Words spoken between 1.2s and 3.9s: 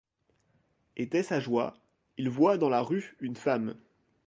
sa joie; il voit dans la rue une femme